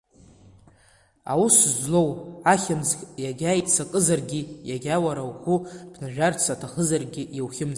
Аус 1.31 1.55
злоу, 1.83 2.09
ахьымӡӷ 2.51 2.97
иагьа 3.23 3.51
иццакызаргьы, 3.59 4.41
иагьа 4.69 4.95
уара 5.05 5.23
угәы 5.29 5.55
ԥнажәарц 5.93 6.41
аҭахызаргьы, 6.53 7.23
иухьымӡеит… 7.37 7.69